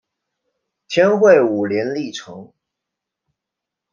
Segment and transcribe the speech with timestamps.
[0.87, 2.51] 天会五年历成。